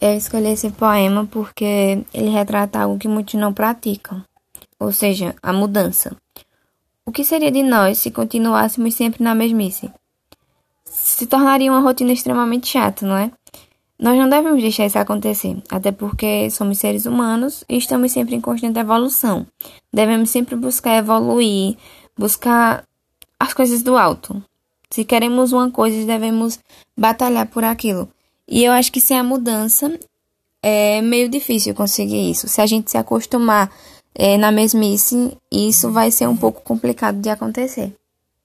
[0.00, 4.24] Eu escolhi esse poema porque ele retrata algo que muitos não praticam,
[4.78, 6.16] ou seja, a mudança.
[7.04, 9.90] O que seria de nós se continuássemos sempre na mesmice?
[10.86, 13.30] Se tornaria uma rotina extremamente chata, não é?
[13.98, 18.40] Nós não devemos deixar isso acontecer, até porque somos seres humanos e estamos sempre em
[18.40, 19.46] constante evolução.
[19.92, 21.76] Devemos sempre buscar evoluir,
[22.16, 22.84] buscar
[23.38, 24.42] as coisas do alto.
[24.88, 26.58] Se queremos uma coisa, devemos
[26.96, 28.08] batalhar por aquilo.
[28.50, 29.96] E eu acho que sem a mudança
[30.62, 32.48] é meio difícil conseguir isso.
[32.48, 33.70] Se a gente se acostumar
[34.14, 37.94] é, na mesmice, isso vai ser um pouco complicado de acontecer.